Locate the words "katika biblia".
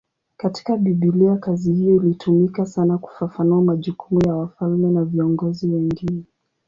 0.37-1.35